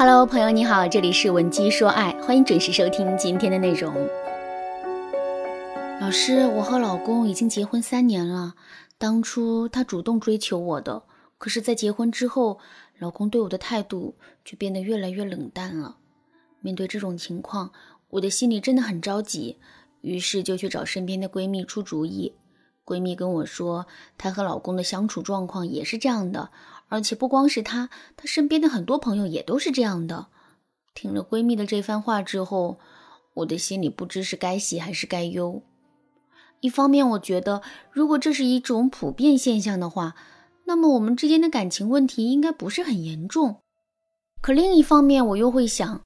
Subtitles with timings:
[0.00, 3.94] Hello，朋友你好，这里是文姬说爱，欢迎准时收听今天的内容。
[6.00, 8.54] 老师，我和老公已经结婚三年了，
[8.96, 11.02] 当初他主动追求我的，
[11.36, 12.58] 可是，在结婚之后，
[12.98, 15.98] 老公对我的态度就变得越来越冷淡了。
[16.60, 17.70] 面对这种情况，
[18.08, 19.58] 我的心里真的很着急，
[20.00, 22.32] 于是就去找身边的闺蜜出主意。
[22.86, 23.86] 闺蜜跟我说，
[24.16, 26.48] 她和老公的相处状况也是这样的。
[26.90, 30.26] 而且不光是她，她身边的很多朋友也都是这样的。
[30.94, 32.78] 听了闺蜜的这番话之后，
[33.32, 35.62] 我的心里不知是该喜还是该忧。
[36.60, 40.14] 一方面，我觉得如果这是一种普遍现象的话，
[40.66, 43.60] 那么我们之间的感情问题应该不是很严重。
[44.42, 46.02] 可另一方面，我又会想，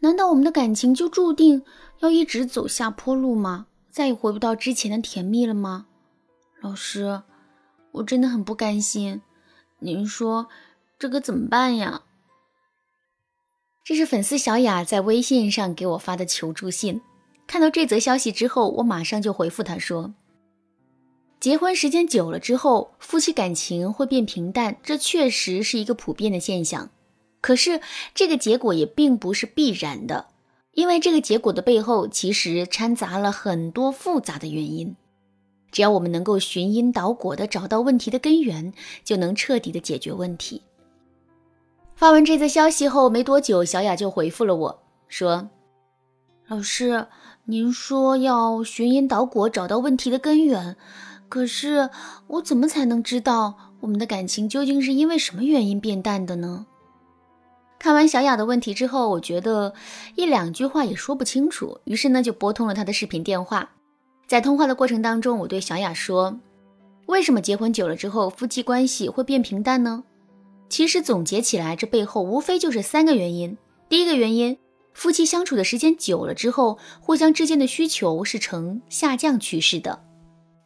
[0.00, 1.62] 难道我们的感情就注定
[2.00, 3.66] 要一直走下坡路吗？
[3.90, 5.86] 再也回不到之前的甜蜜了吗？
[6.60, 7.22] 老师，
[7.92, 9.22] 我真的很不甘心。
[9.86, 10.48] 您说
[10.98, 12.02] 这可怎么办呀？
[13.84, 17.00] 这是粉丝小雅在微信上给我发的求助信。
[17.46, 20.12] 看到这则消息之后，我马上就回复她说
[21.38, 26.90] ：“结婚时间久了之后，夫妻感情会变平淡，这确实是一个普遍的现象。
[27.40, 27.80] 可是
[28.12, 30.26] 这个结果也并不是必然的，
[30.72, 34.96] 因为这个结果的背后其实掺杂了很多复杂的原因。”
[35.70, 38.72] 只要我们能够寻因导果的找到问题的根源，
[39.04, 40.62] 就能彻底的解决问题。
[41.94, 45.48] 发完这则消息后没多久，小雅就回复了我说
[46.48, 47.06] ：“老师，
[47.46, 50.76] 您说要寻因导果找到问题的根源，
[51.28, 51.88] 可是
[52.26, 56.66] 我怎么才能知道我们的感情究竟是因为什么原因变淡的呢？”
[57.78, 59.74] 看完小雅的问题之后，我觉得
[60.14, 63.75] 一两句话也说不清楚，于是呢就拨通了她的视频电话。
[64.26, 66.40] 在通话的过程当中，我对小雅说
[67.06, 70.02] ：“为什么结婚久了之后，夫妻关系会变平淡呢？
[70.68, 73.56] 其实总结起来，这背后无非就是三个原因。
[73.88, 74.58] 第一个原因，
[74.92, 80.00] 夫妻相处的时间久了之后，互相之间的需求是呈下降趋势的。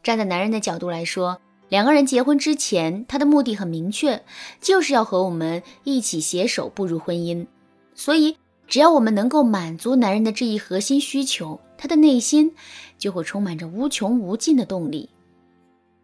[0.03, 1.39] 站在男人的角度来说，
[1.69, 4.23] 两个人结婚之前，他的目的很明确，
[4.59, 7.47] 就是要和我们一起携手步入婚姻。
[7.95, 12.55] 所以，只要我们能够满足男人的这一核心需求。”他的内心
[12.99, 15.09] 就会充满着无穷无尽的动力。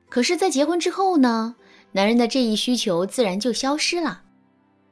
[0.09, 1.57] 可是，在结婚之后呢，
[1.93, 4.23] 男人的这一需求自然就消失了。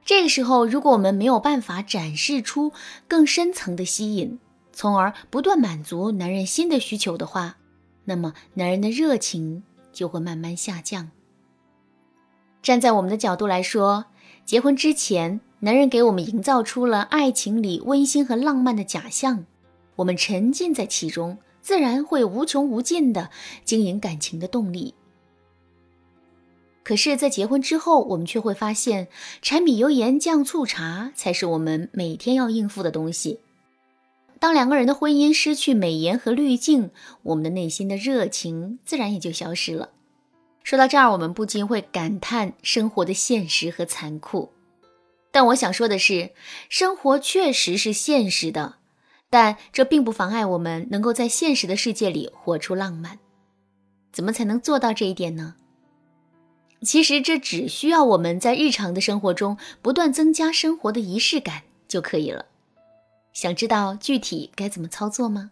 [0.05, 2.71] 这个时候，如果我们没有办法展示出
[3.09, 4.39] 更深层的吸引，
[4.75, 7.56] 从而不断满足男人新的需求的话，
[8.05, 11.11] 那么男人的热情就会慢慢下降。
[12.62, 14.05] 站在我们的角度来说，
[14.44, 19.47] 结婚之前，男人给我们营造出了爱情里温馨和浪漫的假象。
[19.97, 23.31] 我们沉浸在其中，自然会无穷无尽的
[23.65, 24.94] 经营感情的动力。
[26.82, 29.09] 可是，在结婚之后，我们却会发现，
[29.41, 33.41] 柴米油盐酱醋茶才是我们每天要应付的东西。
[34.38, 36.91] 当两个人的婚姻失去美颜和滤镜，
[37.22, 39.91] 我们的内心的热情自然也就消失了。
[40.62, 44.50] 说到这儿，我们不禁会感叹生活的现实和残酷。
[45.31, 46.32] 但我想说的是，
[46.69, 48.76] 生活确实是现实的。
[49.34, 53.19] 但这并不妨碍我们能够在现实的世界里活出浪漫。
[54.12, 55.56] 怎么才能做到这一点呢？
[56.83, 62.47] 其实这只需要我们在日常的生活中不断增加生活的仪式感就可以了。
[63.33, 65.50] 想知道具体该怎么操作吗？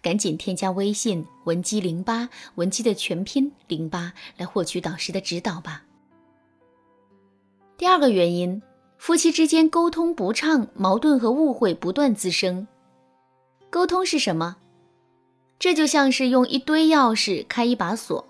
[0.00, 5.82] 赶紧添加微信文姬零八，文姬的全拼零八，来获取导师的指导吧。
[7.76, 8.62] 第二个原因，
[8.96, 12.66] 夫妻之间沟通不畅，矛盾和误会不断滋生。
[13.72, 14.56] 沟通是什么？
[15.58, 18.22] 这就像是用一堆钥匙开一把锁，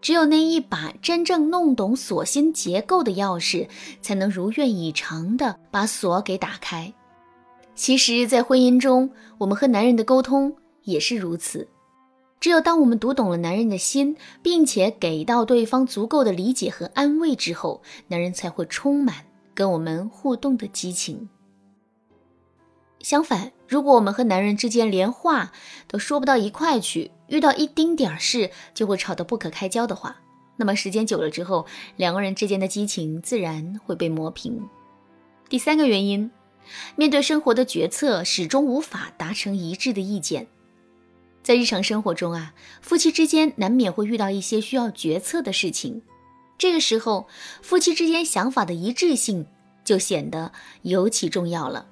[0.00, 3.66] 只有那一把真正弄懂锁芯结构的钥匙，
[4.00, 6.94] 才能如愿以偿的把锁给打开。
[7.74, 10.54] 其实，在婚姻中，我们和男人的沟通
[10.84, 11.66] 也是如此。
[12.38, 19.16] 只有当我们读懂了男人的心，并且给到对方足够的理解和安慰之后，男人才会充满
[19.52, 21.28] 跟我们互动的激情。
[23.00, 25.52] 相反，如果我们和男人之间连话
[25.86, 30.16] 都说不到一块去，遇到一丁点儿事就会吵得不可开交的话，
[30.56, 31.64] 那么时间久了之后，
[31.94, 34.68] 两个人之间的激情自然会被磨平。
[35.48, 36.32] 第三个原因，
[36.96, 40.48] 面对生活的决策始终无法达成一致的意见。
[41.44, 42.52] 在日常生活中啊，
[42.82, 46.02] 夫妻之间难免会遇到一些需要决策的事情，
[46.58, 47.28] 这个时候，
[47.62, 49.46] 夫妻之间想法的一致性
[49.84, 50.50] 就显得
[50.82, 51.86] 尤其重要了。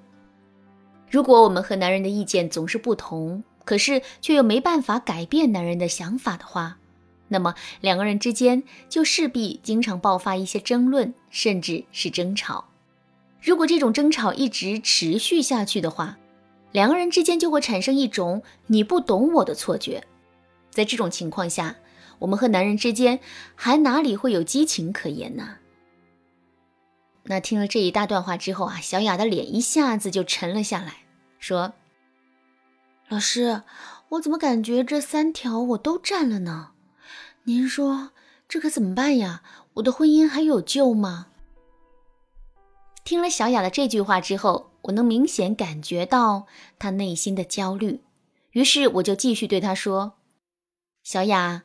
[1.11, 6.79] 如果我们和男人的意见总是不同，可是却又没办法改变男人的想法的话，
[7.29, 12.65] 那么两个人之间就势必经常爆发一些争论，甚至是争吵。
[13.41, 16.19] 如果这种争吵一直持续下去的话，
[16.73, 20.05] 两个人之间就会产生一种你不懂我的错觉。
[20.71, 21.77] 在这种情况下，
[22.19, 23.21] 我们和男人之间
[23.55, 25.57] 还哪里会有激情可言呢？
[27.31, 31.05] 那听了这一大段话之后啊，小雅的脸一下子就沉了下来，
[31.39, 31.75] 说
[33.09, 33.65] ：“老师，
[34.09, 36.71] 我怎么感觉这三条我都占了呢？
[37.45, 38.13] 您说
[38.49, 39.43] 这可怎么办呀？
[39.75, 41.27] 我的婚姻还有救吗？”
[43.05, 46.47] 听了小雅的这句话之后，我能明显感觉到
[46.79, 48.01] 她内心的焦虑，
[48.53, 50.15] 于是我就继续对她说
[51.05, 51.65] ：“小雅，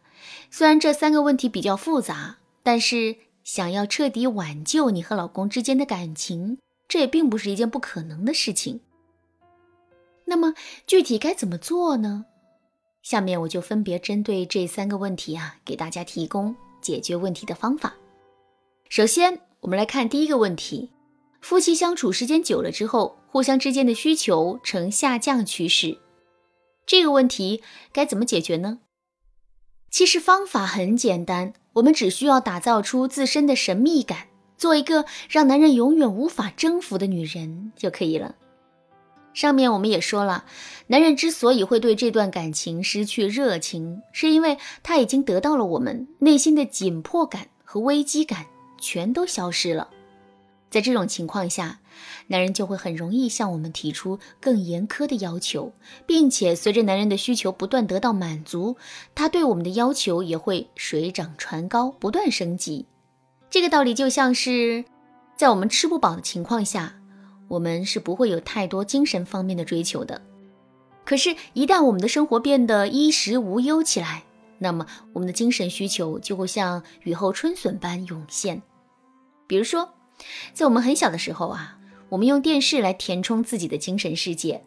[0.52, 6.58] 虽然这三个问题比较复杂，但是……”想要彻底挽救你和老公之间的感情，
[6.88, 8.80] 这也并不是一件不可能的事情。
[10.26, 10.54] 那么
[10.88, 12.26] 具体该怎么做呢？
[13.02, 17.94] 下面我就分别针对这三个问题啊，给大家提供解决问题的方法。
[18.88, 20.90] 首先，我们来看第一个问题：
[21.42, 26.00] 夫妻相处时间久了之后，互相之间的需求呈下降趋势，
[26.86, 27.62] 这个问题
[27.92, 28.80] 该怎么解决呢？
[29.90, 31.54] 其实方法很简单。
[31.74, 34.28] 我们只需要打造出自身的神秘感，
[34.58, 38.36] 做一个让男人永远无法征服的女人就可以了。
[39.34, 40.46] 上面我们也说了，
[40.88, 48.46] 男人之所以会对这段感情失去热情，是因为他已经得到了我们内心的紧迫感和危机感，
[48.80, 49.90] 全都消失了。
[50.74, 51.82] 在这种情况下，
[52.26, 55.72] 男人就会很容易向我们提出更严苛的要求，
[56.08, 58.76] 并且随着男人的需求不断得到满足，
[59.14, 62.88] 他对我们的要求也会水涨船高，不断升级。
[63.52, 64.84] 这个道理就像是，
[65.38, 66.96] 在我们吃不饱的情况下，
[67.48, 70.20] 我们是不会有太多精神方面的追求的。
[71.06, 74.24] 可是，一旦我们的生活变得衣食无忧起来，
[74.58, 78.60] 那么我们的精神需求就会像雨后春笋般涌现。
[79.46, 79.88] 比如说，
[80.54, 81.78] 在我们很小的时候啊，
[82.10, 84.64] 我们用电视来填充自己的精神世界。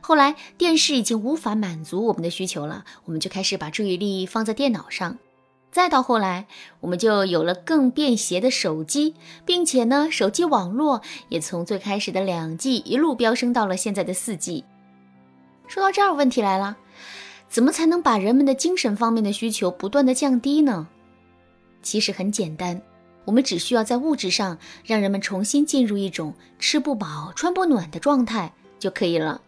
[0.00, 5.18] 后来电视已经无法满足我们的需求了，我们就开始把注意力放在电脑上。
[5.72, 6.46] 再到后来，
[6.80, 9.14] 我们就有了更便携的手机，
[9.44, 14.64] 并且呢，手机网络也从最开始的两 G 一路飙升到了现在的四 G。
[15.66, 16.76] 说到这儿，问题来了，
[17.48, 20.88] 怎么才能把人们的精神方面的需求不断的降低呢？
[21.82, 22.80] 其实很简单。
[23.26, 24.56] 我们只需要在物质上
[24.86, 29.42] 让人们重新进入一种吃不饱穿不暖的状态就可以了。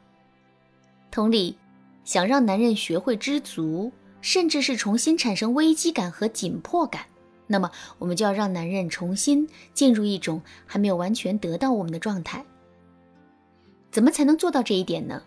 [1.11, 1.57] 同理，
[2.05, 3.91] 想让男人学会知足，
[4.21, 7.07] 甚至是重新产生危机感和紧迫感，
[7.47, 12.45] 那么我们就要让男人重新进入一种还没有完全得到我们的状态。
[13.91, 15.23] 怎么才能做到这一点呢？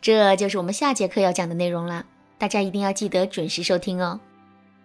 [0.00, 2.04] 这就是我们下节课要讲的内容啦，
[2.38, 4.20] 大家一定要记得准时收听哦。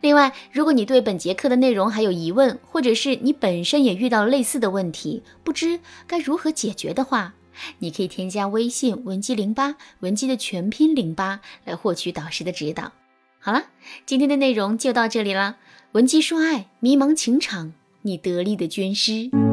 [0.01, 7.33] 另外，如果你对本节课的内容还有疑问，或者是你本身也遇到类似的问题，不知该如何解决的话，
[7.79, 12.91] 你可以添加微信文姬零八，文姬的全拼零八，来获取导师的指导。
[13.39, 13.63] 好了，
[14.05, 15.57] 今天的内容就到这里了。
[15.93, 19.44] 文姬说爱，迷茫情场，你得力的军师。